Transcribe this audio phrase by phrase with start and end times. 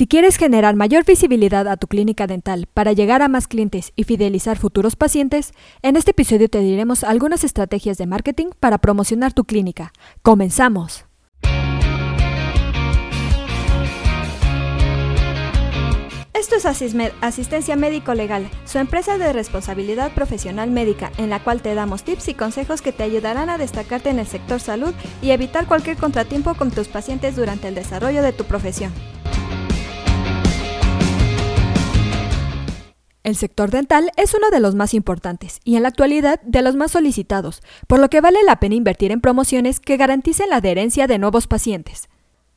[0.00, 4.04] Si quieres generar mayor visibilidad a tu clínica dental para llegar a más clientes y
[4.04, 9.44] fidelizar futuros pacientes, en este episodio te diremos algunas estrategias de marketing para promocionar tu
[9.44, 9.92] clínica.
[10.22, 11.04] ¡Comenzamos!
[16.32, 21.60] Esto es Asismed, Asistencia Médico Legal, su empresa de responsabilidad profesional médica, en la cual
[21.60, 25.32] te damos tips y consejos que te ayudarán a destacarte en el sector salud y
[25.32, 28.94] evitar cualquier contratiempo con tus pacientes durante el desarrollo de tu profesión.
[33.30, 36.74] El sector dental es uno de los más importantes y en la actualidad de los
[36.74, 41.06] más solicitados, por lo que vale la pena invertir en promociones que garanticen la adherencia
[41.06, 42.08] de nuevos pacientes.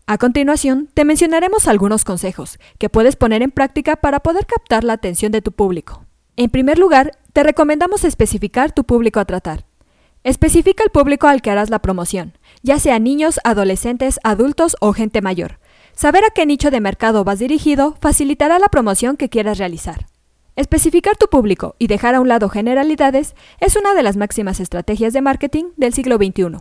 [0.08, 4.94] A continuación, te mencionaremos algunos consejos que puedes poner en práctica para poder captar la
[4.94, 6.08] atención de tu público.
[6.38, 9.68] En primer lugar, te recomendamos especificar tu público a tratar.
[10.24, 15.22] Especifica el público al que harás la promoción, ya sea niños, adolescentes, adultos o gente
[15.22, 15.60] mayor.
[15.94, 20.08] Saber a qué nicho de mercado vas dirigido facilitará la promoción que quieras realizar.
[20.56, 25.12] Especificar tu público y dejar a un lado generalidades es una de las máximas estrategias
[25.12, 26.60] de marketing del siglo XXI.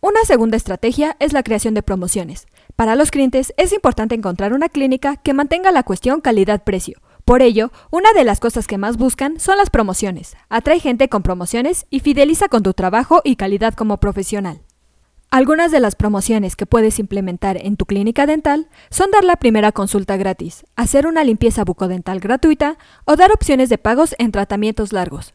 [0.00, 2.48] Una segunda estrategia es la creación de promociones.
[2.74, 7.00] Para los clientes es importante encontrar una clínica que mantenga la cuestión calidad-precio.
[7.24, 10.36] Por ello, una de las cosas que más buscan son las promociones.
[10.48, 14.60] Atrae gente con promociones y fideliza con tu trabajo y calidad como profesional.
[15.34, 19.72] Algunas de las promociones que puedes implementar en tu clínica dental son dar la primera
[19.72, 25.34] consulta gratis, hacer una limpieza bucodental gratuita o dar opciones de pagos en tratamientos largos.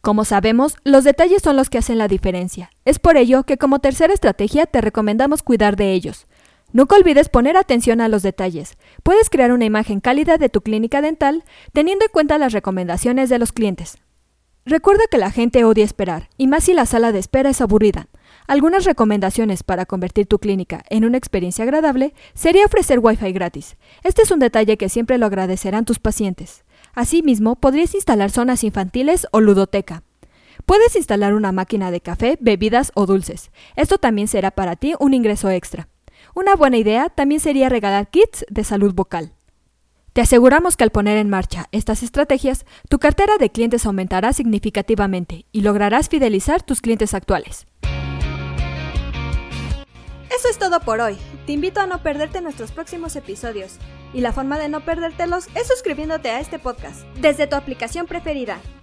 [0.00, 2.72] Como sabemos, los detalles son los que hacen la diferencia.
[2.84, 6.26] Es por ello que como tercera estrategia te recomendamos cuidar de ellos.
[6.72, 8.78] Nunca olvides poner atención a los detalles.
[9.04, 13.38] Puedes crear una imagen cálida de tu clínica dental teniendo en cuenta las recomendaciones de
[13.38, 13.96] los clientes.
[14.66, 18.08] Recuerda que la gente odia esperar, y más si la sala de espera es aburrida.
[18.46, 23.76] Algunas recomendaciones para convertir tu clínica en una experiencia agradable sería ofrecer Wi-Fi gratis.
[24.02, 26.64] Este es un detalle que siempre lo agradecerán tus pacientes.
[26.94, 30.02] Asimismo, podrías instalar zonas infantiles o ludoteca.
[30.66, 33.50] Puedes instalar una máquina de café, bebidas o dulces.
[33.76, 35.88] Esto también será para ti un ingreso extra.
[36.34, 39.32] Una buena idea también sería regalar kits de salud vocal.
[40.12, 45.44] Te aseguramos que al poner en marcha estas estrategias, tu cartera de clientes aumentará significativamente
[45.52, 47.68] y lograrás fidelizar tus clientes actuales.
[50.30, 51.16] Eso es todo por hoy.
[51.46, 53.78] Te invito a no perderte nuestros próximos episodios.
[54.12, 58.58] Y la forma de no perdértelos es suscribiéndote a este podcast desde tu aplicación preferida.